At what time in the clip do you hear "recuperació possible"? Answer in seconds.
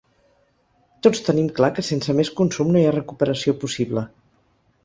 2.97-4.09